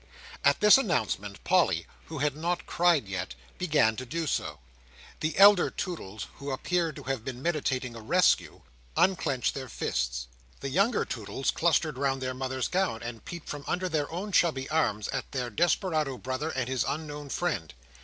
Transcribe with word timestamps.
At 0.43 0.61
this 0.61 0.79
announcement, 0.79 1.43
Polly, 1.43 1.85
who 2.07 2.17
had 2.17 2.35
not 2.35 2.65
cried 2.65 3.07
yet, 3.07 3.35
began 3.59 3.95
to 3.97 4.03
do 4.03 4.25
so. 4.25 4.57
The 5.19 5.37
elder 5.37 5.69
Toodles, 5.69 6.25
who 6.37 6.49
appeared 6.49 6.95
to 6.95 7.03
have 7.03 7.23
been 7.23 7.43
meditating 7.43 7.95
a 7.95 8.01
rescue, 8.01 8.63
unclenched 8.97 9.53
their 9.53 9.69
fists. 9.69 10.25
The 10.59 10.69
younger 10.71 11.05
Toodles 11.05 11.51
clustered 11.51 11.99
round 11.99 12.19
their 12.19 12.33
mother's 12.33 12.67
gown, 12.67 13.03
and 13.03 13.23
peeped 13.25 13.47
from 13.47 13.63
under 13.67 13.87
their 13.87 14.11
own 14.11 14.31
chubby 14.31 14.67
arms 14.71 15.07
at 15.09 15.31
their 15.33 15.51
desperado 15.51 16.17
brother 16.17 16.49
and 16.49 16.67
his 16.67 16.83
unknown 16.87 17.29
friend. 17.29 17.71